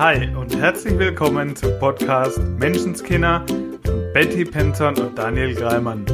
[0.00, 3.44] Hi und herzlich willkommen zum Podcast Menschenskinder
[3.84, 6.06] von Betty Penton und Daniel Greimann.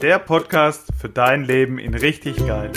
[0.00, 2.70] Der Podcast für dein Leben in richtig geil.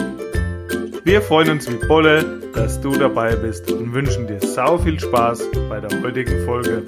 [1.04, 5.44] Wir freuen uns wie Bolle, dass du dabei bist und wünschen dir sau viel Spaß
[5.70, 6.87] bei der heutigen Folge.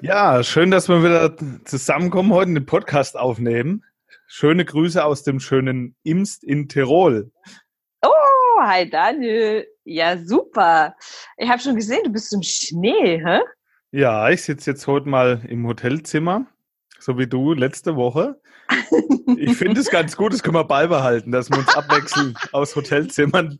[0.00, 1.36] Ja, schön, dass wir wieder
[1.66, 3.84] zusammenkommen, heute einen Podcast aufnehmen.
[4.26, 7.30] Schöne Grüße aus dem schönen Imst in Tirol.
[8.02, 9.66] Oh, hi Daniel.
[9.84, 10.94] Ja, super.
[11.36, 13.40] Ich habe schon gesehen, du bist im Schnee, hä?
[13.90, 16.46] Ja, ich sitze jetzt heute mal im Hotelzimmer,
[16.98, 18.40] so wie du letzte Woche.
[19.36, 23.58] Ich finde es ganz gut, das können wir beibehalten, dass wir uns abwechseln aus Hotelzimmern.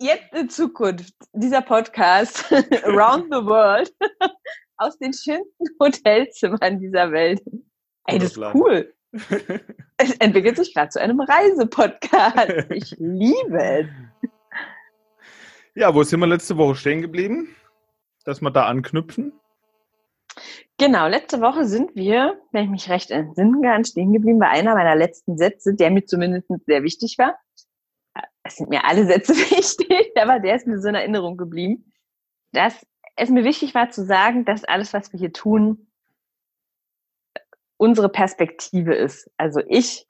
[0.00, 2.44] Jetzt in Zukunft, dieser Podcast
[2.84, 3.92] Around the World
[4.76, 7.40] aus den schönsten Hotelzimmern dieser Welt.
[8.06, 8.92] Ey, das ist cool.
[9.96, 12.70] Es entwickelt sich gerade zu einem Reisepodcast.
[12.70, 13.86] Ich liebe es.
[15.78, 17.54] Ja, wo sind wir letzte Woche stehen geblieben?
[18.24, 19.32] Dass wir da anknüpfen?
[20.76, 24.74] Genau, letzte Woche sind wir, wenn ich mich recht entsinnen kann, stehen geblieben bei einer
[24.74, 27.38] meiner letzten Sätze, der mir zumindest sehr wichtig war.
[28.42, 31.92] Es sind mir alle Sätze wichtig, aber der ist mir so in Erinnerung geblieben,
[32.50, 32.84] dass
[33.14, 35.92] es mir wichtig war zu sagen, dass alles, was wir hier tun,
[37.76, 39.30] unsere Perspektive ist.
[39.36, 40.08] Also ich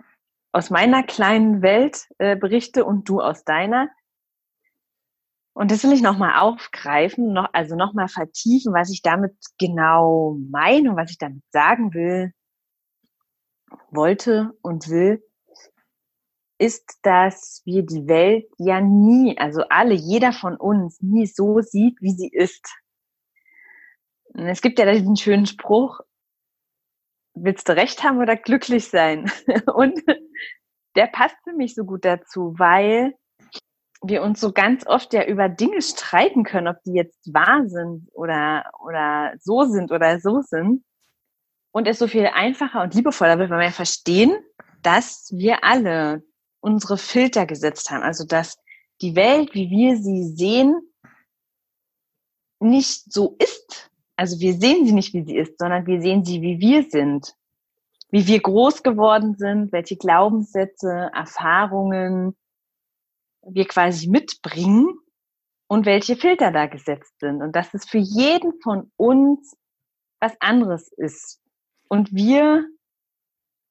[0.52, 3.90] aus meiner kleinen Welt äh, berichte und du aus deiner.
[5.58, 10.90] Und das will ich nochmal aufgreifen, noch, also nochmal vertiefen, was ich damit genau meine
[10.90, 12.32] und was ich damit sagen will,
[13.90, 15.20] wollte und will,
[16.58, 22.00] ist, dass wir die Welt ja nie, also alle, jeder von uns nie so sieht,
[22.00, 22.64] wie sie ist.
[24.34, 25.98] Es gibt ja diesen schönen Spruch,
[27.34, 29.28] willst du recht haben oder glücklich sein?
[29.74, 30.00] Und
[30.94, 33.16] der passt für mich so gut dazu, weil
[34.02, 38.08] wir uns so ganz oft ja über Dinge streiten können, ob die jetzt wahr sind
[38.12, 40.84] oder, oder so sind oder so sind.
[41.70, 44.36] Und es so viel einfacher und liebevoller wird, wenn wir verstehen,
[44.82, 46.22] dass wir alle
[46.60, 48.02] unsere Filter gesetzt haben.
[48.02, 48.58] Also, dass
[49.00, 50.80] die Welt, wie wir sie sehen,
[52.60, 56.42] nicht so ist, also wir sehen sie nicht, wie sie ist, sondern wir sehen sie,
[56.42, 57.36] wie wir sind.
[58.10, 62.36] Wie wir groß geworden sind, welche Glaubenssätze, Erfahrungen
[63.42, 64.98] wir quasi mitbringen
[65.68, 67.42] und welche Filter da gesetzt sind.
[67.42, 69.56] Und dass es für jeden von uns
[70.20, 71.40] was anderes ist.
[71.88, 72.66] Und wir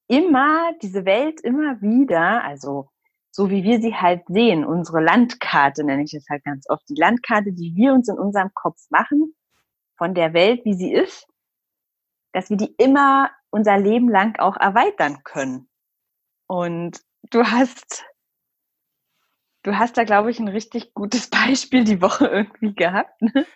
[0.08, 2.88] immer diese Welt immer wieder, also
[3.30, 6.98] so wie wir sie halt sehen, unsere Landkarte nenne ich es halt ganz oft, die
[6.98, 9.34] Landkarte, die wir uns in unserem Kopf machen,
[9.96, 11.26] von der Welt, wie sie ist,
[12.32, 15.68] dass wir die immer unser Leben lang auch erweitern können.
[16.46, 18.04] Und du hast,
[19.62, 23.20] du hast da, glaube ich, ein richtig gutes Beispiel die Woche irgendwie gehabt.
[23.22, 23.46] Ne?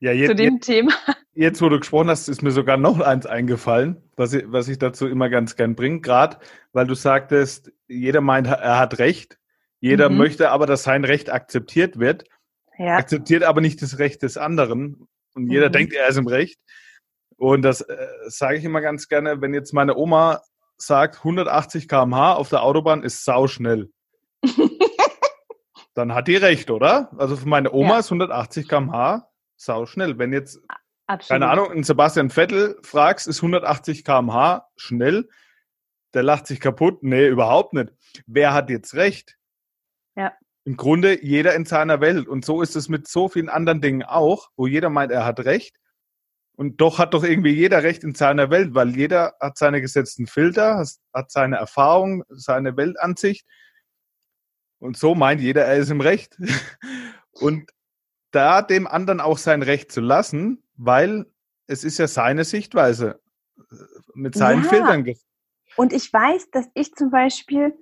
[0.00, 0.92] Ja, jetzt, zu dem jetzt, Thema.
[1.34, 4.78] Jetzt, wo du gesprochen hast, ist mir sogar noch eins eingefallen, was ich, was ich
[4.78, 6.00] dazu immer ganz gern bringe.
[6.00, 6.38] Gerade,
[6.72, 9.38] weil du sagtest, jeder meint, er hat Recht.
[9.80, 10.18] Jeder mhm.
[10.18, 12.24] möchte aber, dass sein Recht akzeptiert wird.
[12.78, 12.96] Ja.
[12.96, 15.72] Akzeptiert aber nicht das Recht des anderen und jeder mhm.
[15.72, 16.58] denkt, er ist im Recht.
[17.36, 20.40] Und das äh, sage ich immer ganz gerne, wenn jetzt meine Oma
[20.76, 23.90] sagt, 180 km/h auf der Autobahn ist sau schnell.
[25.94, 27.10] dann hat die recht, oder?
[27.16, 27.98] Also für meine Oma ja.
[28.00, 30.18] ist 180 km/h sau schnell.
[30.18, 30.60] Wenn jetzt,
[31.06, 31.28] Absolut.
[31.28, 35.28] keine Ahnung, einen Sebastian Vettel fragst, ist 180 km/h schnell,
[36.12, 37.02] der lacht sich kaputt.
[37.02, 37.92] Nee, überhaupt nicht.
[38.26, 39.36] Wer hat jetzt recht?
[40.16, 40.32] Ja.
[40.64, 42.26] Im Grunde jeder in seiner Welt.
[42.28, 45.40] Und so ist es mit so vielen anderen Dingen auch, wo jeder meint, er hat
[45.40, 45.76] recht.
[46.56, 50.26] Und doch hat doch irgendwie jeder Recht in seiner Welt, weil jeder hat seine gesetzten
[50.28, 53.44] Filter, hat seine Erfahrung, seine Weltansicht.
[54.84, 56.36] Und so meint jeder, er ist im Recht.
[57.32, 57.70] Und
[58.32, 61.24] da dem anderen auch sein Recht zu lassen, weil
[61.66, 63.18] es ist ja seine Sichtweise
[63.56, 63.62] äh,
[64.12, 64.68] mit seinen ja.
[64.68, 65.06] Filtern.
[65.76, 67.72] Und ich weiß, dass ich zum Beispiel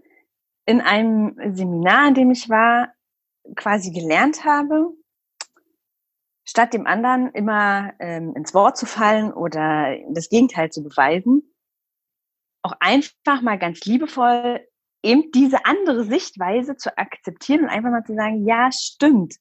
[0.64, 2.92] in einem Seminar, in dem ich war,
[3.56, 4.90] quasi gelernt habe,
[6.44, 11.52] statt dem anderen immer ähm, ins Wort zu fallen oder das Gegenteil zu beweisen,
[12.62, 14.64] auch einfach mal ganz liebevoll
[15.02, 19.36] eben diese andere Sichtweise zu akzeptieren und einfach mal zu sagen, ja, stimmt.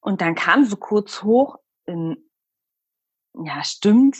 [0.00, 2.16] Und dann kam so kurz hoch, in,
[3.34, 4.16] ja, stimmt.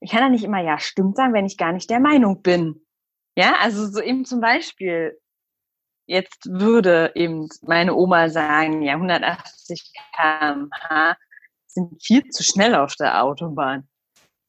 [0.00, 2.84] Ich kann ja nicht immer ja, stimmt sagen, wenn ich gar nicht der Meinung bin.
[3.36, 5.20] Ja, also so eben zum Beispiel,
[6.06, 11.16] jetzt würde eben meine Oma sagen, ja, 180 km/h
[11.66, 13.88] sind viel zu schnell auf der Autobahn.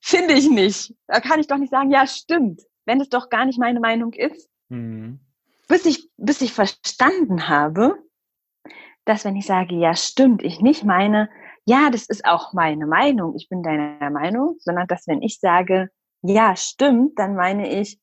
[0.02, 0.96] Finde ich nicht.
[1.08, 4.14] Da kann ich doch nicht sagen, ja, stimmt, wenn es doch gar nicht meine Meinung
[4.14, 4.49] ist.
[4.70, 5.20] Mhm.
[5.68, 7.96] Bis ich, bis ich verstanden habe,
[9.06, 11.30] dass wenn ich sage, ja, stimmt, ich nicht meine,
[11.66, 15.90] ja, das ist auch meine Meinung, ich bin deiner Meinung, sondern dass wenn ich sage,
[16.22, 18.00] ja, stimmt, dann meine ich,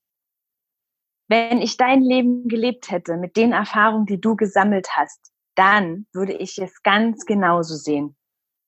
[1.29, 6.33] wenn ich dein Leben gelebt hätte mit den Erfahrungen, die du gesammelt hast, dann würde
[6.35, 8.17] ich es ganz genauso sehen.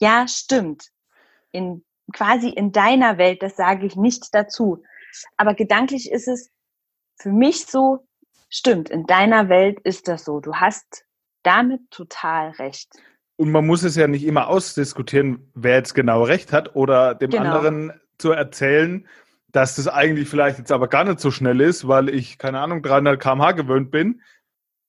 [0.00, 0.88] Ja, stimmt.
[1.52, 4.82] In, quasi in deiner Welt, das sage ich nicht dazu.
[5.36, 6.50] Aber gedanklich ist es
[7.20, 8.06] für mich so,
[8.48, 10.40] stimmt, in deiner Welt ist das so.
[10.40, 11.04] Du hast
[11.42, 12.88] damit total recht.
[13.36, 17.30] Und man muss es ja nicht immer ausdiskutieren, wer jetzt genau recht hat oder dem
[17.30, 17.56] genau.
[17.56, 19.06] anderen zu erzählen,
[19.48, 22.82] dass das eigentlich vielleicht jetzt aber gar nicht so schnell ist, weil ich, keine Ahnung,
[22.82, 24.20] 300 km/h gewöhnt bin,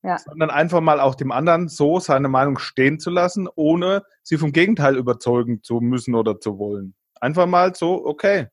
[0.04, 0.18] ja.
[0.18, 4.52] sondern einfach mal auch dem anderen so seine Meinung stehen zu lassen, ohne sie vom
[4.52, 6.96] Gegenteil überzeugen zu müssen oder zu wollen.
[7.22, 8.48] Einfach mal so, okay,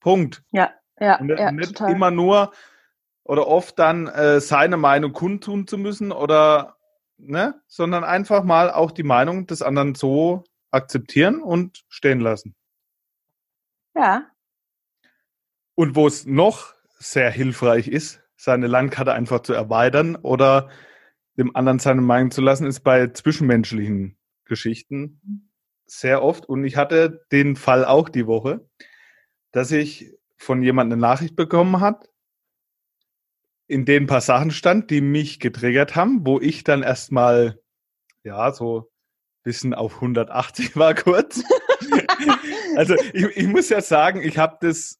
[0.00, 0.42] Punkt.
[0.50, 1.92] Ja, ja, und ja nicht total.
[1.92, 2.52] immer nur
[3.24, 6.76] oder oft dann äh, seine Meinung kundtun zu müssen oder
[7.16, 12.54] ne, sondern einfach mal auch die Meinung des anderen so akzeptieren und stehen lassen.
[13.94, 14.34] Ja,
[15.74, 20.70] und wo es noch sehr hilfreich ist, seine Landkarte einfach zu erweitern oder
[21.36, 25.50] dem anderen seine Meinung zu lassen, ist bei zwischenmenschlichen Geschichten
[25.86, 26.48] sehr oft.
[26.48, 28.68] Und ich hatte den Fall auch die Woche,
[29.50, 32.08] dass ich von jemandem eine Nachricht bekommen hat,
[33.66, 37.60] in denen ein paar Sachen stand, die mich getriggert haben, wo ich dann erstmal,
[38.22, 38.90] ja, so
[39.42, 41.42] bisschen auf 180 war kurz.
[42.76, 44.98] also ich, ich muss ja sagen, ich habe das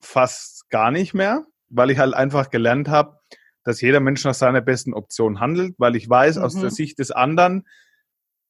[0.00, 3.18] fast gar nicht mehr, weil ich halt einfach gelernt habe,
[3.64, 6.42] dass jeder Mensch nach seiner besten Option handelt, weil ich weiß, mhm.
[6.42, 6.70] aus der mhm.
[6.70, 7.66] Sicht des anderen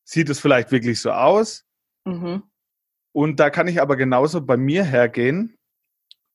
[0.05, 1.65] sieht es vielleicht wirklich so aus.
[2.05, 2.43] Mhm.
[3.13, 5.57] Und da kann ich aber genauso bei mir hergehen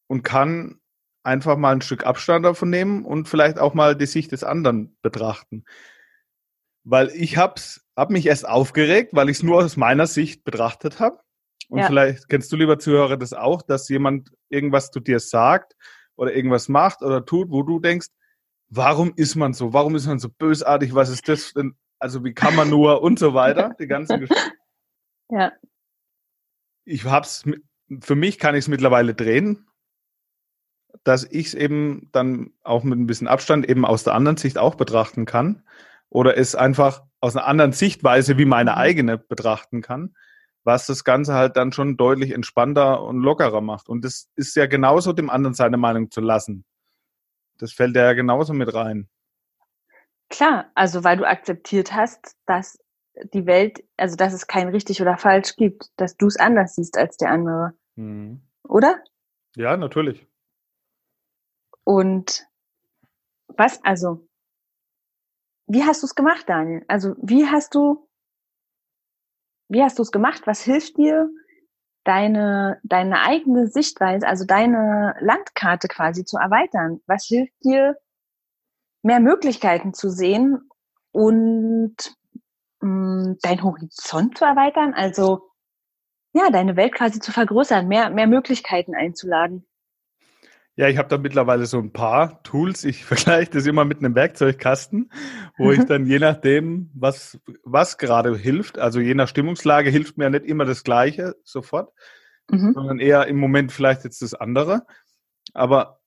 [0.08, 0.80] und kann
[1.26, 4.98] einfach mal ein Stück Abstand davon nehmen und vielleicht auch mal die Sicht des anderen
[5.02, 5.66] betrachten.
[6.84, 11.00] Weil ich hab's, hab mich erst aufgeregt, weil ich es nur aus meiner Sicht betrachtet
[11.00, 11.20] habe.
[11.70, 11.88] Und ja.
[11.88, 15.76] vielleicht kennst du, lieber Zuhörer, das auch, dass jemand irgendwas zu dir sagt
[16.16, 18.08] oder irgendwas macht oder tut, wo du denkst,
[18.70, 19.74] warum ist man so?
[19.74, 20.94] Warum ist man so bösartig?
[20.94, 21.76] Was ist das denn?
[21.98, 24.52] Also wie kann man nur und so weiter, die ganzen Geschichten.
[25.30, 25.54] Ja.
[26.84, 27.44] Ich hab's,
[28.02, 29.66] für mich kann ich es mittlerweile drehen,
[31.04, 34.58] dass ich es eben dann auch mit ein bisschen Abstand eben aus der anderen Sicht
[34.58, 35.64] auch betrachten kann
[36.10, 38.78] oder es einfach aus einer anderen Sichtweise wie meine mhm.
[38.78, 40.16] eigene betrachten kann
[40.66, 43.88] was das Ganze halt dann schon deutlich entspannter und lockerer macht.
[43.88, 46.66] Und das ist ja genauso dem anderen seine Meinung zu lassen.
[47.60, 49.08] Das fällt ja genauso mit rein.
[50.30, 52.80] Klar, also weil du akzeptiert hast, dass
[53.34, 56.98] die Welt, also dass es kein richtig oder falsch gibt, dass du es anders siehst
[56.98, 57.74] als der andere.
[57.96, 58.42] Mhm.
[58.64, 59.02] Oder?
[59.56, 60.28] Ja, natürlich.
[61.86, 62.46] Und
[63.48, 64.28] was, also,
[65.68, 66.84] wie hast du es gemacht, Daniel?
[66.90, 68.06] Also, wie hast du
[69.68, 70.44] wie hast du es gemacht?
[70.46, 71.30] Was hilft dir,
[72.04, 77.02] deine, deine eigene Sichtweise, also deine Landkarte quasi zu erweitern?
[77.08, 77.98] Was hilft dir,
[79.02, 80.70] mehr Möglichkeiten zu sehen
[81.12, 81.96] und
[82.82, 84.94] mh, mm, dein Horizont zu erweitern?
[84.94, 85.50] Also
[86.34, 89.66] ja, deine Welt quasi zu vergrößern, mehr, mehr Möglichkeiten einzuladen.
[90.78, 92.84] Ja, ich habe da mittlerweile so ein paar Tools.
[92.84, 95.10] Ich vergleiche das immer mit einem Werkzeugkasten,
[95.58, 100.30] wo ich dann je nachdem, was, was gerade hilft, also je nach Stimmungslage hilft mir
[100.30, 101.94] nicht immer das Gleiche sofort,
[102.50, 102.74] mhm.
[102.74, 104.86] sondern eher im Moment vielleicht jetzt das andere.
[105.54, 106.02] Aber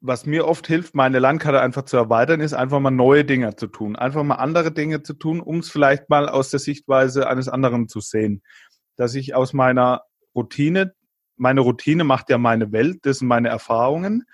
[0.00, 3.66] was mir oft hilft, meine Landkarte einfach zu erweitern, ist einfach mal neue Dinge zu
[3.66, 3.96] tun.
[3.96, 7.88] Einfach mal andere Dinge zu tun, um es vielleicht mal aus der Sichtweise eines anderen
[7.88, 8.42] zu sehen.
[8.96, 10.02] Dass ich aus meiner
[10.34, 10.92] Routine
[11.36, 14.24] meine Routine macht ja meine Welt, das sind meine Erfahrungen.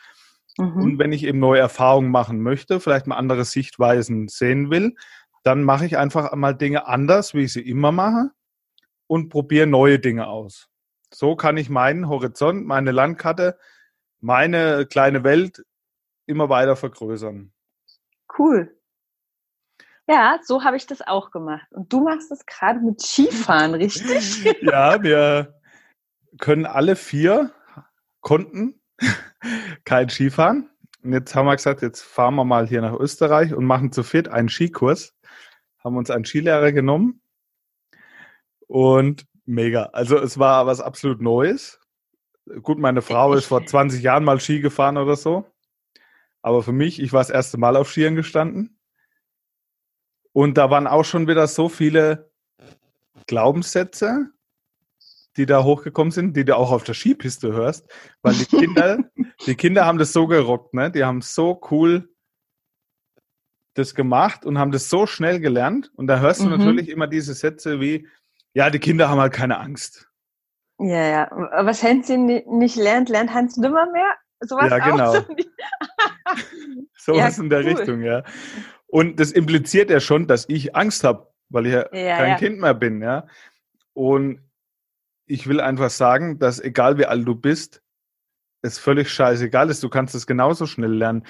[0.59, 0.83] Mhm.
[0.83, 4.95] Und wenn ich eben neue Erfahrungen machen möchte, vielleicht mal andere Sichtweisen sehen will,
[5.42, 8.30] dann mache ich einfach mal Dinge anders, wie ich sie immer mache
[9.07, 10.69] und probiere neue Dinge aus.
[11.12, 13.59] So kann ich meinen Horizont, meine Landkarte,
[14.21, 15.64] meine kleine Welt
[16.26, 17.52] immer weiter vergrößern.
[18.38, 18.76] Cool.
[20.07, 21.66] Ja, so habe ich das auch gemacht.
[21.73, 24.45] Und du machst das gerade mit Skifahren, richtig?
[24.62, 25.60] ja, wir
[26.38, 27.52] können alle vier,
[28.20, 28.80] konnten
[29.84, 30.70] kein Skifahren.
[31.02, 34.02] Und jetzt haben wir gesagt, jetzt fahren wir mal hier nach Österreich und machen zu
[34.02, 35.14] viert einen Skikurs.
[35.78, 37.22] Haben uns einen Skilehrer genommen.
[38.66, 39.84] Und mega.
[39.92, 41.80] Also es war was absolut Neues.
[42.62, 45.46] Gut, meine Frau ist vor 20 Jahren mal Ski gefahren oder so.
[46.42, 48.78] Aber für mich, ich war das erste Mal auf Skiern gestanden.
[50.32, 52.30] Und da waren auch schon wieder so viele
[53.26, 54.30] Glaubenssätze,
[55.37, 57.88] die da hochgekommen sind, die du auch auf der Skipiste hörst,
[58.22, 58.99] weil die Kinder,
[59.46, 60.90] die Kinder haben das so gerockt, ne?
[60.90, 62.08] Die haben so cool
[63.75, 65.90] das gemacht und haben das so schnell gelernt.
[65.94, 66.58] Und da hörst du mhm.
[66.58, 68.08] natürlich immer diese Sätze wie,
[68.52, 70.08] ja, die Kinder haben halt keine Angst.
[70.78, 71.30] Ja, ja.
[71.64, 74.14] Was Hänschen nicht lernt, lernt Hans nimmer mehr.
[74.40, 75.12] Sowas ja, genau.
[76.96, 77.66] Sowas ja, in der cool.
[77.66, 78.25] Richtung, ja.
[78.87, 82.37] Und das impliziert ja schon, dass ich Angst habe, weil ich ja, ja kein ja.
[82.37, 83.26] Kind mehr bin, ja.
[83.92, 84.40] Und
[85.30, 87.82] ich will einfach sagen, dass egal wie alt du bist,
[88.62, 89.82] es völlig scheißegal ist.
[89.82, 91.25] Du kannst es genauso schnell lernen.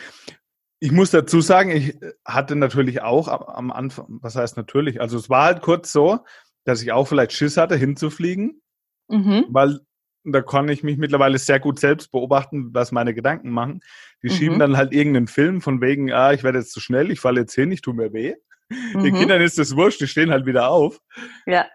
[0.81, 5.29] Ich muss dazu sagen, ich hatte natürlich auch am Anfang, was heißt natürlich, also es
[5.29, 6.21] war halt kurz so,
[6.65, 8.63] dass ich auch vielleicht Schiss hatte, hinzufliegen,
[9.09, 9.45] mhm.
[9.51, 9.81] weil
[10.25, 13.81] da kann ich mich mittlerweile sehr gut selbst beobachten, was meine Gedanken machen.
[14.23, 14.35] Die mhm.
[14.35, 17.41] schieben dann halt irgendeinen Film von wegen, ah, ich werde jetzt zu schnell, ich falle
[17.41, 18.35] jetzt hin, ich tue mir weh.
[18.71, 19.03] Mhm.
[19.03, 21.01] Den Kindern ist das wurscht, die stehen halt wieder auf.
[21.47, 21.67] Ja.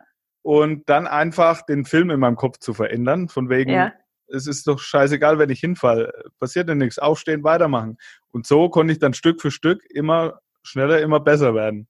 [0.46, 3.92] Und dann einfach den Film in meinem Kopf zu verändern, von wegen, ja.
[4.28, 7.98] es ist doch scheißegal, wenn ich hinfall, passiert ja nichts, aufstehen, weitermachen.
[8.32, 11.88] Und so konnte ich dann Stück für Stück immer schneller, immer besser werden.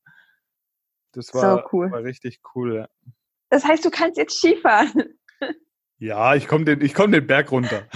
[1.11, 1.91] Das war, so cool.
[1.91, 2.75] war richtig cool.
[2.75, 2.87] Ja.
[3.49, 5.03] Das heißt, du kannst jetzt Skifahren.
[5.97, 7.87] Ja, ich komme den, ich komm den Berg runter.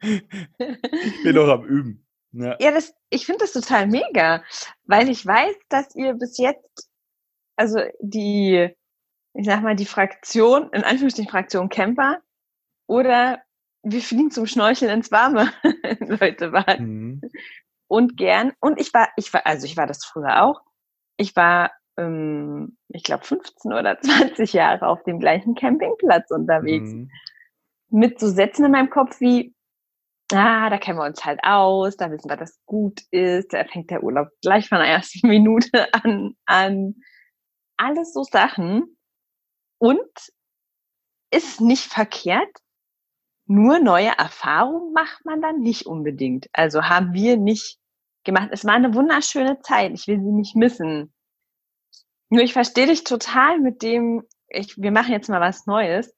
[0.00, 2.06] ich bin noch am Üben.
[2.32, 4.42] Ja, ja das, ich finde das total mega,
[4.84, 6.89] weil ich weiß, dass ihr bis jetzt,
[7.60, 8.74] also die,
[9.34, 12.20] ich sag mal, die Fraktion, in Anführungsstrichen Fraktion Camper
[12.86, 13.42] oder
[13.82, 15.52] wir fliegen zum Schnorcheln ins Warme,
[16.00, 16.84] Leute waren.
[16.84, 17.20] Mhm.
[17.86, 18.52] Und gern.
[18.60, 20.60] Und ich war, ich war, also ich war das früher auch.
[21.16, 26.90] Ich war ähm, ich glaube, 15 oder 20 Jahre auf dem gleichen Campingplatz unterwegs.
[26.90, 27.10] Mhm.
[27.90, 29.54] Mit so Sätzen in meinem Kopf wie,
[30.32, 33.90] ah, da kennen wir uns halt aus, da wissen wir, dass gut ist, da fängt
[33.90, 36.94] der Urlaub gleich von der ersten Minute an, an.
[37.80, 38.96] Alles so Sachen.
[39.78, 40.10] Und
[41.32, 42.50] ist nicht verkehrt,
[43.46, 46.48] nur neue Erfahrungen macht man dann nicht unbedingt.
[46.52, 47.78] Also haben wir nicht
[48.24, 48.50] gemacht.
[48.52, 49.92] Es war eine wunderschöne Zeit.
[49.92, 51.12] Ich will sie nicht missen.
[52.28, 56.14] Nur ich verstehe dich total mit dem, ich, wir machen jetzt mal was Neues.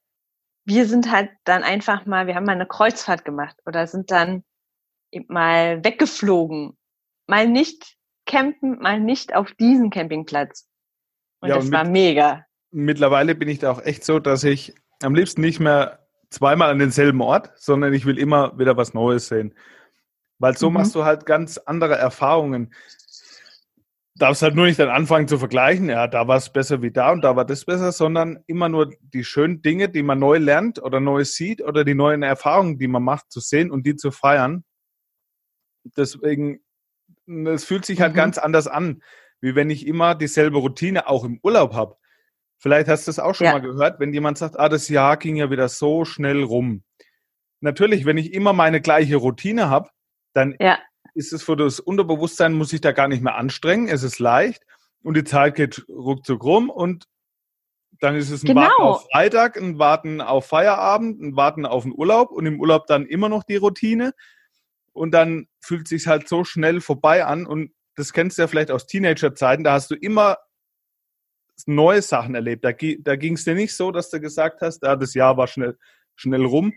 [0.65, 4.43] Wir sind halt dann einfach mal, wir haben mal eine Kreuzfahrt gemacht oder sind dann
[5.27, 6.77] mal weggeflogen.
[7.27, 10.69] Mal nicht campen, mal nicht auf diesem Campingplatz.
[11.43, 12.45] Und ja, das und mit, war mega.
[12.71, 16.79] Mittlerweile bin ich da auch echt so, dass ich am liebsten nicht mehr zweimal an
[16.79, 19.53] denselben Ort, sondern ich will immer wieder was Neues sehen.
[20.39, 20.77] Weil so mhm.
[20.77, 22.73] machst du halt ganz andere Erfahrungen
[24.15, 27.11] darfst halt nur nicht dann anfangen zu vergleichen, ja, da war es besser wie da
[27.11, 30.81] und da war das besser, sondern immer nur die schönen Dinge, die man neu lernt
[30.81, 34.11] oder neu sieht oder die neuen Erfahrungen, die man macht, zu sehen und die zu
[34.11, 34.63] feiern.
[35.97, 36.61] Deswegen,
[37.27, 38.17] es fühlt sich halt mhm.
[38.17, 39.01] ganz anders an,
[39.43, 41.97] wie wenn ich immer dieselbe Routine auch im Urlaub habe.
[42.57, 43.53] Vielleicht hast du es auch schon ja.
[43.53, 46.83] mal gehört, wenn jemand sagt, ah, das Jahr ging ja wieder so schnell rum.
[47.59, 49.89] Natürlich, wenn ich immer meine gleiche Routine habe,
[50.33, 50.79] dann ja
[51.13, 54.63] ist es für das Unterbewusstsein, muss ich da gar nicht mehr anstrengen, es ist leicht
[55.03, 57.05] und die Zeit geht ruckzuck rum und
[57.99, 58.61] dann ist es ein genau.
[58.61, 62.87] Warten auf Freitag, ein Warten auf Feierabend, ein Warten auf den Urlaub und im Urlaub
[62.87, 64.13] dann immer noch die Routine
[64.91, 68.47] und dann fühlt es sich halt so schnell vorbei an und das kennst du ja
[68.47, 70.37] vielleicht aus Teenagerzeiten, da hast du immer
[71.65, 72.65] neue Sachen erlebt.
[72.65, 75.47] Da, da ging es dir nicht so, dass du gesagt hast, ah, das Jahr war
[75.47, 75.77] schnell,
[76.15, 76.73] schnell rum,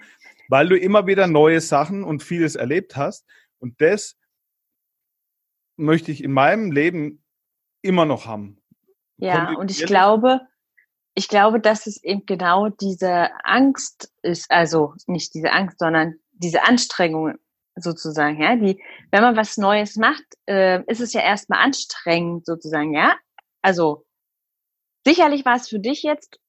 [0.48, 3.26] weil du immer wieder neue Sachen und vieles erlebt hast.
[3.58, 4.16] Und das
[5.76, 7.24] möchte ich in meinem Leben
[7.82, 8.58] immer noch haben.
[9.18, 10.40] Ja, und ich glaube,
[11.14, 16.64] ich glaube, dass es eben genau diese Angst ist, also nicht diese Angst, sondern diese
[16.64, 17.36] Anstrengung
[17.76, 22.94] sozusagen, ja, die, wenn man was Neues macht, äh, ist es ja erstmal anstrengend sozusagen,
[22.94, 23.16] ja.
[23.62, 24.06] Also
[25.06, 26.40] sicherlich war es für dich jetzt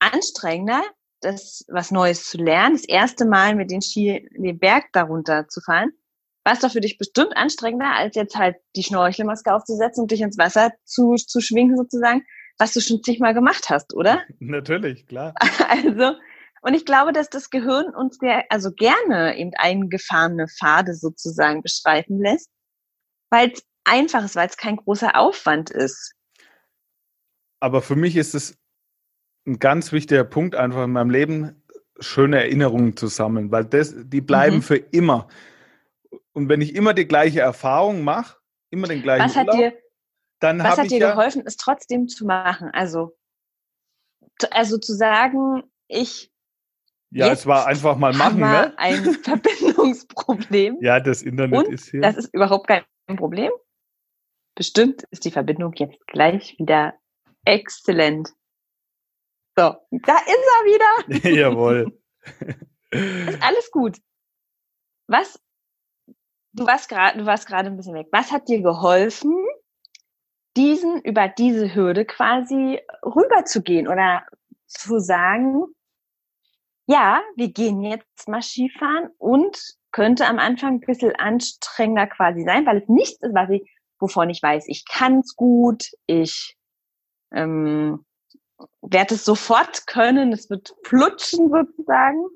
[0.00, 0.82] anstrengender,
[1.20, 5.60] das was Neues zu lernen, das erste Mal mit den Ski den Berg darunter zu
[5.60, 5.92] fahren,
[6.44, 10.22] war es doch für dich bestimmt anstrengender, als jetzt halt die Schnorchelmaske aufzusetzen und dich
[10.22, 12.24] ins Wasser zu, zu schwingen sozusagen,
[12.58, 14.22] was du schon zigmal gemacht hast, oder?
[14.38, 15.34] Natürlich, klar.
[15.68, 16.14] Also,
[16.62, 22.18] und ich glaube, dass das Gehirn uns sehr, also gerne eben eingefahrene Pfade sozusagen beschreiten
[22.20, 22.50] lässt,
[23.30, 26.14] weil es einfach ist, weil es kein großer Aufwand ist.
[27.60, 28.58] Aber für mich ist es
[29.46, 31.62] ein ganz wichtiger Punkt einfach in meinem Leben,
[31.98, 34.62] schöne Erinnerungen zu sammeln, weil das, die bleiben mhm.
[34.62, 35.28] für immer.
[36.32, 38.38] Und wenn ich immer die gleiche Erfahrung mache,
[38.70, 39.78] immer den gleichen was Urlaub, hat dir,
[40.40, 42.70] dann Was hat dir ja geholfen, es trotzdem zu machen?
[42.72, 43.16] Also,
[44.50, 46.32] also zu sagen, ich
[47.10, 48.72] ja, es war einfach mal machen, ne?
[48.78, 50.78] Ein Verbindungsproblem.
[50.80, 52.00] ja, das Internet und ist hier.
[52.00, 52.84] Das ist überhaupt kein
[53.16, 53.50] Problem.
[54.54, 56.94] Bestimmt ist die Verbindung jetzt gleich wieder
[57.44, 58.28] exzellent.
[59.56, 61.30] So, da ist er wieder.
[61.36, 62.00] Jawohl.
[62.90, 63.98] ist alles gut.
[65.06, 65.40] Was
[66.52, 68.08] du warst gerade, du warst gerade ein bisschen weg.
[68.12, 69.34] Was hat dir geholfen,
[70.56, 74.24] diesen, über diese Hürde quasi rüberzugehen oder
[74.66, 75.66] zu sagen,
[76.90, 79.56] ja, wir gehen jetzt mal Skifahren und
[79.92, 83.62] könnte am Anfang ein bisschen anstrengender quasi sein, weil es nichts ist, was ich,
[84.00, 86.56] wovon ich weiß, ich kann es gut, ich
[87.32, 88.04] ähm,
[88.82, 92.26] werde es sofort können, es wird flutschen sozusagen.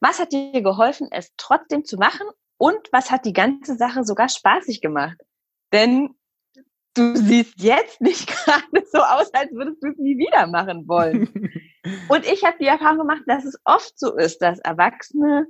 [0.00, 2.26] Was hat dir geholfen, es trotzdem zu machen
[2.58, 5.16] und was hat die ganze Sache sogar spaßig gemacht?
[5.72, 6.14] Denn
[6.92, 11.32] du siehst jetzt nicht gerade so aus, als würdest du es nie wieder machen wollen.
[12.08, 15.46] Und ich habe die Erfahrung gemacht, dass es oft so ist, dass Erwachsene,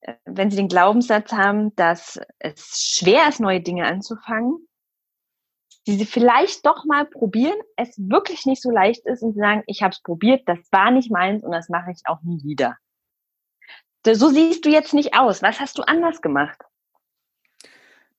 [0.00, 4.66] äh, wenn sie den Glaubenssatz haben, dass es schwer ist, neue Dinge anzufangen,
[5.86, 9.62] die sie vielleicht doch mal probieren, es wirklich nicht so leicht ist und sie sagen,
[9.66, 12.76] ich habe es probiert, das war nicht meins und das mache ich auch nie wieder.
[14.04, 15.42] So siehst du jetzt nicht aus.
[15.42, 16.60] Was hast du anders gemacht?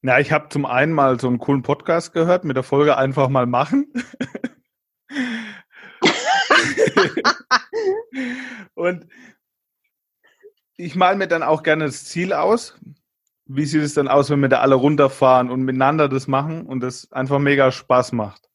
[0.01, 3.29] Na, ich habe zum einen mal so einen coolen Podcast gehört mit der Folge einfach
[3.29, 3.91] mal machen.
[8.75, 9.07] und
[10.77, 12.77] ich male mir dann auch gerne das Ziel aus.
[13.45, 16.81] Wie sieht es dann aus, wenn wir da alle runterfahren und miteinander das machen und
[16.81, 18.49] das einfach mega Spaß macht?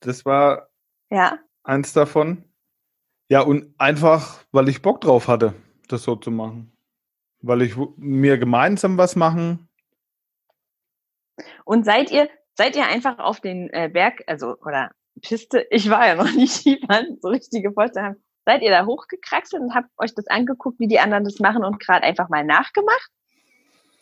[0.00, 0.68] Das war
[1.10, 1.38] ja.
[1.62, 2.44] eins davon.
[3.28, 5.54] Ja, und einfach, weil ich Bock drauf hatte,
[5.88, 6.72] das so zu machen.
[7.40, 9.68] Weil ich mir gemeinsam was machen.
[11.64, 16.06] Und seid ihr, seid ihr einfach auf den äh, Berg, also, oder Piste, ich war
[16.06, 18.16] ja noch nie Skifahren, so richtige Vorstellung
[18.48, 21.78] Seid ihr da hochgekraxelt und habt euch das angeguckt, wie die anderen das machen und
[21.80, 23.10] gerade einfach mal nachgemacht?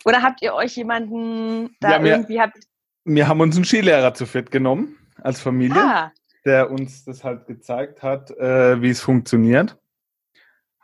[0.04, 2.58] Oder habt ihr euch jemanden da ja, irgendwie wir, habt?
[3.02, 6.12] Wir haben uns einen Skilehrer zu fit genommen als Familie, ah.
[6.44, 9.76] der uns das halt gezeigt hat, äh, wie es funktioniert.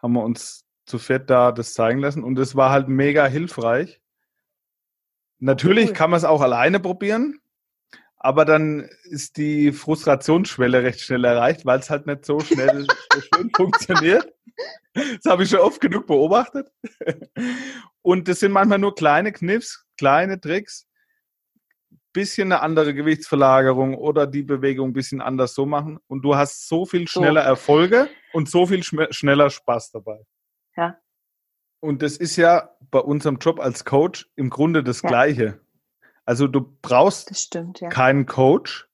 [0.02, 4.00] Haben wir uns zu fett da das zeigen lassen und es war halt mega hilfreich.
[5.38, 5.94] Natürlich cool.
[5.94, 7.38] kann man es auch alleine probieren,
[8.24, 13.20] aber dann ist die Frustrationsschwelle recht schnell erreicht, weil es halt nicht so schnell so
[13.20, 14.32] schön funktioniert.
[14.94, 16.70] Das habe ich schon oft genug beobachtet.
[18.00, 20.86] Und das sind manchmal nur kleine Kniffs, kleine Tricks,
[22.12, 25.98] bisschen eine andere Gewichtsverlagerung oder die Bewegung ein bisschen anders so machen.
[26.06, 30.20] Und du hast so viel schneller Erfolge und so viel schneller Spaß dabei.
[30.76, 30.96] Ja.
[31.80, 35.08] Und das ist ja bei unserem Job als Coach im Grunde das ja.
[35.08, 35.60] Gleiche.
[36.24, 37.88] Also du brauchst stimmt, ja.
[37.88, 38.88] keinen Coach,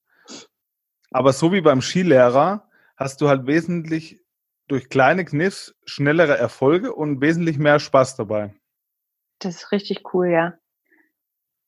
[1.11, 4.21] aber so wie beim Skilehrer hast du halt wesentlich
[4.67, 8.53] durch kleine Kniffs schnellere Erfolge und wesentlich mehr Spaß dabei.
[9.39, 10.53] Das ist richtig cool, ja.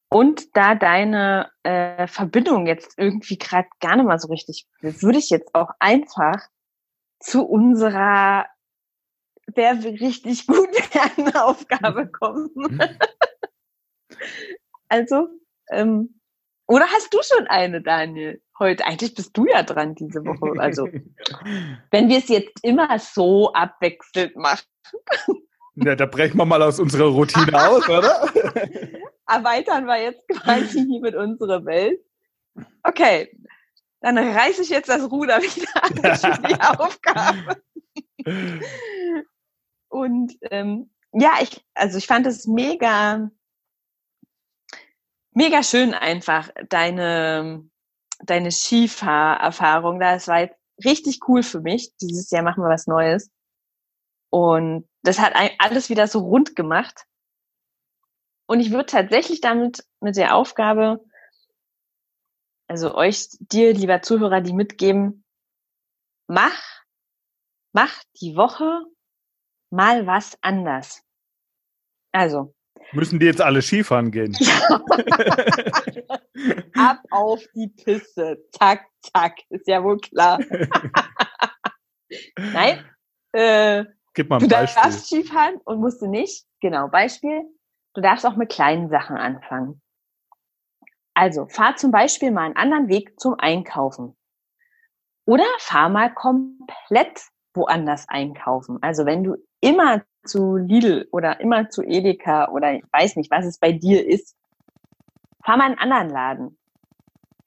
[0.09, 5.29] Und da deine äh, Verbindung jetzt irgendwie gerade gar nicht mal so richtig, würde ich
[5.29, 6.47] jetzt auch einfach
[7.19, 8.45] zu unserer
[9.55, 12.49] wer richtig gut werden Aufgabe kommen.
[12.55, 12.81] Mhm.
[14.89, 15.29] also
[15.71, 16.21] ähm,
[16.67, 18.41] oder hast du schon eine, Daniel?
[18.57, 20.57] Heute, eigentlich bist du ja dran diese Woche.
[20.61, 20.87] Also,
[21.91, 24.67] wenn wir es jetzt immer so abwechselnd machen.
[25.75, 28.29] Ja, da brechen wir mal aus unserer Routine aus, oder?
[29.27, 31.99] Erweitern wir jetzt quasi hier mit unserer Welt.
[32.83, 33.35] Okay,
[34.01, 37.61] dann reiße ich jetzt das Ruder wieder an für die Aufgabe.
[39.89, 43.29] Und ähm, ja, ich, also ich fand es mega
[45.31, 47.69] mega schön einfach deine,
[48.19, 49.99] deine Skifahrerfahrung.
[49.99, 51.95] Das war jetzt richtig cool für mich.
[51.97, 53.31] Dieses Jahr machen wir was Neues.
[54.29, 57.05] Und das hat alles wieder so rund gemacht.
[58.47, 61.03] Und ich würde tatsächlich damit mit der Aufgabe,
[62.67, 65.23] also euch, dir, lieber Zuhörer, die mitgeben,
[66.27, 66.61] mach,
[67.73, 68.85] mach die Woche
[69.69, 71.01] mal was anders.
[72.11, 72.53] Also,
[72.93, 74.35] Müssen die jetzt alle Skifahren gehen?
[76.75, 78.43] Ab auf die Piste.
[78.51, 79.39] Zack, zack.
[79.49, 80.39] Ist ja wohl klar.
[82.37, 82.85] Nein.
[83.31, 84.83] Äh, Gib mal ein du Beispiel.
[84.83, 86.45] darfst Skifahren und musst du nicht.
[86.59, 87.43] Genau, Beispiel.
[87.93, 89.81] Du darfst auch mit kleinen Sachen anfangen.
[91.13, 94.17] Also, fahr zum Beispiel mal einen anderen Weg zum Einkaufen.
[95.25, 97.21] Oder fahr mal komplett
[97.53, 98.79] woanders einkaufen.
[98.81, 103.45] Also, wenn du immer zu Lidl oder immer zu Edeka oder ich weiß nicht, was
[103.45, 104.35] es bei dir ist.
[105.43, 106.57] Fahr mal einen anderen Laden.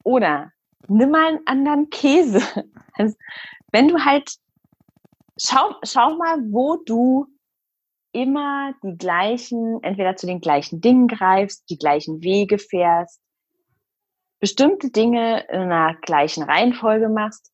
[0.02, 0.52] Oder
[0.88, 2.40] nimm mal einen anderen Käse.
[2.96, 3.16] Also,
[3.72, 4.36] wenn du halt,
[5.36, 7.26] schau, schau mal, wo du
[8.12, 13.20] immer die gleichen, entweder zu den gleichen Dingen greifst, die gleichen Wege fährst,
[14.38, 17.50] bestimmte Dinge in einer gleichen Reihenfolge machst,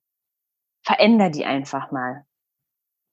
[0.83, 2.27] veränder die einfach mal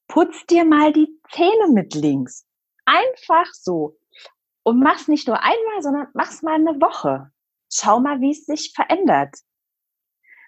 [0.08, 2.46] putz dir mal die Zähne mit links.
[2.86, 3.98] Einfach so.
[4.64, 7.32] Und mach's nicht nur einmal, sondern mach's mal eine Woche.
[7.72, 9.36] Schau mal, wie es sich verändert.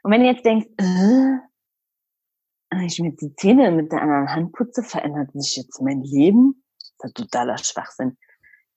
[0.04, 1.40] Und wenn du jetzt denkst, äh,
[2.86, 6.64] ich mir die Zähne mit der anderen Hand putze, verändert sich jetzt mein Leben?
[7.00, 8.18] Das ist totaler Schwachsinn.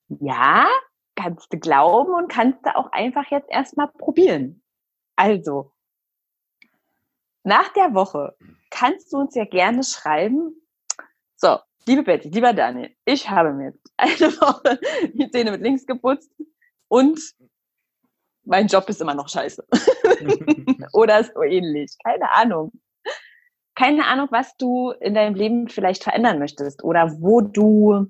[0.08, 0.68] Ja,
[1.14, 4.62] kannst du glauben und kannst du auch einfach jetzt erstmal probieren.
[5.16, 5.72] Also,
[7.44, 8.36] nach der Woche
[8.70, 10.61] kannst du uns ja gerne schreiben.
[11.42, 14.78] So, liebe Betty, lieber Daniel, ich habe mir eine Woche
[15.12, 16.30] die Zähne mit links geputzt
[16.86, 17.20] und
[18.44, 19.66] mein Job ist immer noch scheiße.
[20.92, 21.96] Oder so ähnlich.
[22.04, 22.70] Keine Ahnung.
[23.74, 28.06] Keine Ahnung, was du in deinem Leben vielleicht verändern möchtest oder wo du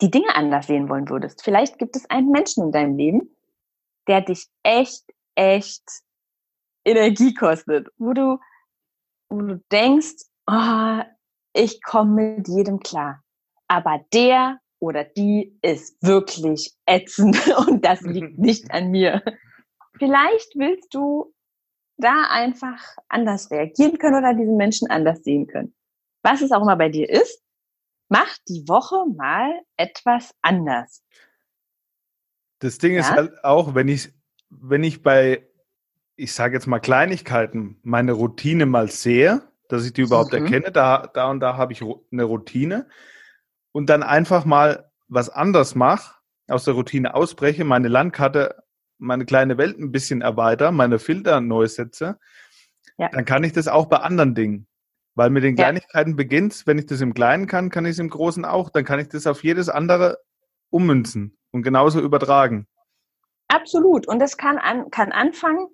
[0.00, 1.42] die Dinge anders sehen wollen würdest.
[1.42, 3.36] Vielleicht gibt es einen Menschen in deinem Leben,
[4.06, 5.82] der dich echt, echt
[6.84, 8.38] Energie kostet, wo du,
[9.28, 11.02] wo du denkst, oh,
[11.54, 13.22] ich komme mit jedem klar.
[13.68, 17.36] Aber der oder die ist wirklich ätzend
[17.68, 19.22] und das liegt nicht an mir.
[19.98, 21.32] Vielleicht willst du
[21.96, 25.74] da einfach anders reagieren können oder diesen Menschen anders sehen können.
[26.22, 27.40] Was es auch immer bei dir ist,
[28.08, 31.02] mach die Woche mal etwas anders.
[32.58, 33.00] Das Ding ja?
[33.00, 34.12] ist halt auch, wenn ich,
[34.50, 35.46] wenn ich bei,
[36.16, 40.44] ich sage jetzt mal Kleinigkeiten, meine Routine mal sehe, dass ich die überhaupt mhm.
[40.44, 42.86] erkenne, da, da und da habe ich eine Routine
[43.72, 46.16] und dann einfach mal was anders mache,
[46.48, 48.62] aus der Routine ausbreche, meine Landkarte,
[48.98, 52.18] meine kleine Welt ein bisschen erweitere, meine Filter neu setze,
[52.98, 53.08] ja.
[53.08, 54.66] dann kann ich das auch bei anderen Dingen.
[55.16, 56.16] Weil mit den Kleinigkeiten ja.
[56.16, 58.68] beginnt wenn ich das im Kleinen kann, kann ich es im Großen auch.
[58.70, 60.18] Dann kann ich das auf jedes andere
[60.70, 62.66] ummünzen und genauso übertragen.
[63.46, 64.08] Absolut.
[64.08, 65.68] Und das kann, an, kann anfangen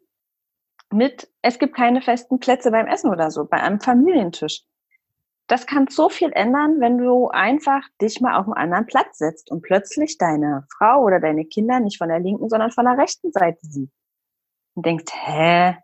[0.92, 4.62] mit, es gibt keine festen Plätze beim Essen oder so, bei einem Familientisch.
[5.46, 9.50] Das kann so viel ändern, wenn du einfach dich mal auf einen anderen Platz setzt
[9.50, 13.32] und plötzlich deine Frau oder deine Kinder nicht von der linken, sondern von der rechten
[13.32, 13.92] Seite siehst.
[14.74, 15.76] Und denkst, hä,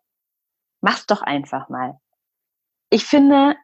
[0.81, 1.99] mach's doch einfach mal
[2.91, 3.57] ich finde,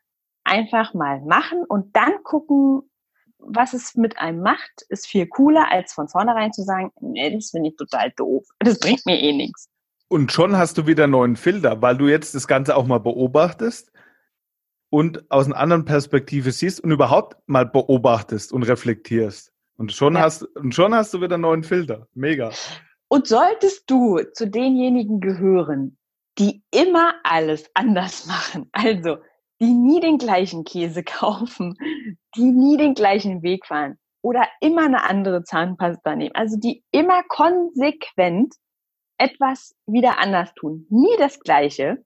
[0.45, 2.83] einfach mal machen und dann gucken,
[3.39, 7.51] was es mit einem macht, ist viel cooler, als von vornherein zu sagen, nee, das
[7.51, 8.47] finde ich total doof.
[8.61, 9.69] Das bringt mir eh nichts.
[10.13, 13.91] Und schon hast du wieder neuen Filter, weil du jetzt das Ganze auch mal beobachtest
[14.91, 19.55] und aus einer anderen Perspektive siehst und überhaupt mal beobachtest und reflektierst.
[19.79, 20.21] Und schon, ja.
[20.21, 22.09] hast, und schon hast du wieder neuen Filter.
[22.13, 22.51] Mega.
[23.09, 25.97] Und solltest du zu denjenigen gehören,
[26.39, 28.69] die immer alles anders machen.
[28.73, 29.17] Also,
[29.63, 31.75] die nie den gleichen Käse kaufen,
[32.37, 36.35] die nie den gleichen Weg fahren oder immer eine andere Zahnpasta nehmen.
[36.35, 38.57] Also, die immer konsequent
[39.23, 40.87] etwas wieder anders tun.
[40.91, 42.05] Nie das Gleiche.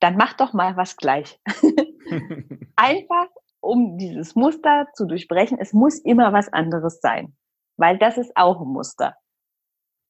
[0.00, 1.40] Dann mach doch mal was gleich.
[2.76, 3.28] Einfach,
[3.60, 5.58] um dieses Muster zu durchbrechen.
[5.58, 7.34] Es muss immer was anderes sein.
[7.78, 9.16] Weil das ist auch ein Muster.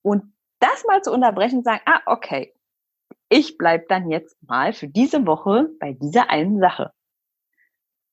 [0.02, 2.52] Und das mal zu unterbrechen und sagen, ah, okay,
[3.28, 6.92] ich bleib dann jetzt mal für diese Woche bei dieser einen Sache.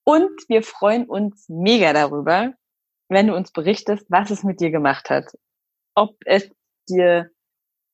[0.04, 2.54] Und wir freuen uns mega darüber,
[3.10, 5.26] wenn du uns berichtest, was es mit dir gemacht hat.
[5.96, 6.50] Ob es
[6.88, 7.32] dir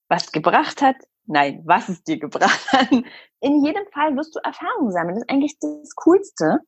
[0.09, 2.91] was gebracht hat, nein, was es dir gebracht hat.
[2.91, 5.15] In jedem Fall wirst du Erfahrungen sammeln.
[5.15, 6.59] Das ist eigentlich das Coolste,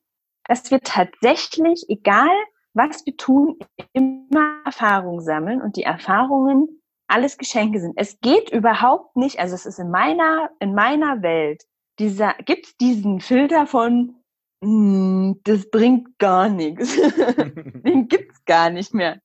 [0.44, 2.30] dass wir tatsächlich, egal
[2.72, 3.58] was wir tun,
[3.92, 7.94] immer Erfahrungen sammeln und die Erfahrungen alles Geschenke sind.
[7.96, 11.64] Es geht überhaupt nicht, also es ist in meiner, in meiner Welt,
[11.98, 14.14] dieser, gibt's diesen Filter von,
[14.60, 16.96] mm, das bringt gar nichts.
[17.84, 19.20] Den gibt's gar nicht mehr.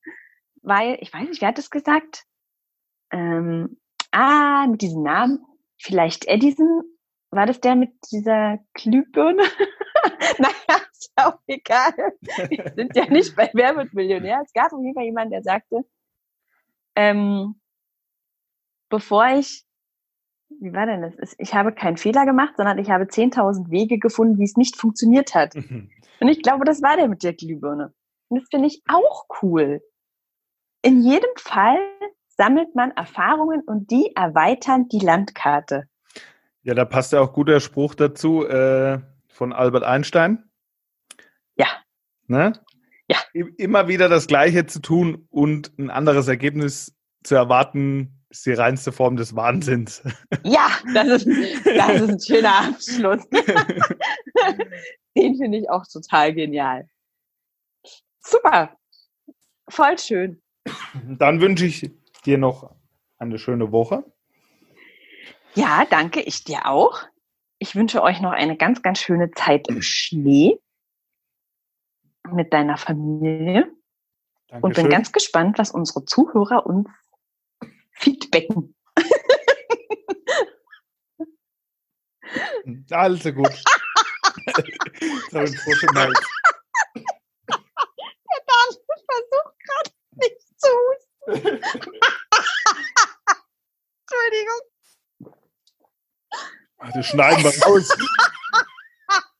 [0.63, 2.23] Weil, ich weiß nicht, wer hat das gesagt?
[3.11, 3.77] Ähm,
[4.15, 5.45] ah, mit diesem Namen,
[5.77, 6.83] vielleicht Edison,
[7.31, 9.43] war das der mit dieser Glühbirne?
[10.39, 11.93] naja, ist ja auch egal.
[12.49, 14.41] Wir sind ja nicht bei Wer wird Millionär.
[14.43, 15.83] Es gab auf jeden Fall jemanden, der sagte,
[16.95, 17.59] ähm,
[18.89, 19.65] bevor ich,
[20.61, 21.35] wie war denn das?
[21.37, 25.35] Ich habe keinen Fehler gemacht, sondern ich habe 10.000 Wege gefunden, wie es nicht funktioniert
[25.35, 25.55] hat.
[25.55, 25.91] Mhm.
[26.21, 27.93] Und ich glaube, das war der mit der Glühbirne.
[28.29, 29.81] Und das finde ich auch cool.
[30.81, 31.79] In jedem Fall
[32.37, 35.87] sammelt man Erfahrungen und die erweitern die Landkarte.
[36.63, 40.43] Ja, da passt ja auch gut der Spruch dazu äh, von Albert Einstein.
[41.55, 41.67] Ja.
[42.27, 42.53] Ne?
[43.07, 43.17] Ja.
[43.33, 48.91] Immer wieder das Gleiche zu tun und ein anderes Ergebnis zu erwarten, ist die reinste
[48.91, 50.03] Form des Wahnsinns.
[50.43, 53.27] Ja, das ist, das ist ein schöner Abschluss.
[55.17, 56.87] Den finde ich auch total genial.
[58.19, 58.75] Super.
[59.69, 60.41] Voll schön.
[61.17, 61.89] Dann wünsche ich
[62.25, 62.75] dir noch
[63.17, 64.03] eine schöne Woche.
[65.53, 67.01] Ja, danke, ich dir auch.
[67.59, 70.59] Ich wünsche euch noch eine ganz, ganz schöne Zeit im Schnee
[72.29, 73.71] mit deiner Familie.
[74.47, 74.63] Dankeschön.
[74.63, 76.89] und bin ganz gespannt, was unsere Zuhörer uns
[77.91, 78.75] feedbacken.
[82.89, 83.63] Also gut.
[85.33, 86.11] Habe ich froh schon mal.
[86.95, 87.03] Der
[88.47, 88.69] Dan
[89.05, 91.91] versucht gerade nicht zu husten.
[96.95, 97.89] Das schneiden wir raus.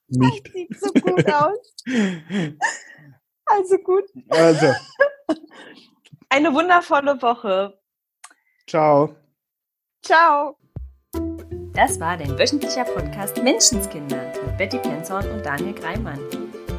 [0.08, 0.46] nicht.
[0.46, 1.74] Das sieht so gut aus.
[3.46, 4.04] Also gut.
[4.28, 4.74] Also.
[6.28, 7.78] Eine wundervolle Woche.
[8.68, 9.16] Ciao.
[10.04, 10.58] Ciao.
[11.72, 16.20] Das war dein wöchentlicher Podcast Menschenskinder mit Betty Penzorn und Daniel Greimann.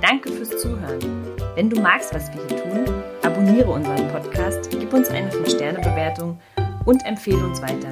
[0.01, 1.35] Danke fürs Zuhören.
[1.55, 6.39] Wenn du magst, was wir hier tun, abonniere unseren Podcast, gib uns eine 5-Sterne-Bewertung
[6.85, 7.91] und empfehle uns weiter.